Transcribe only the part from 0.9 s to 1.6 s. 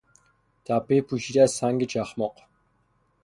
پوشیده از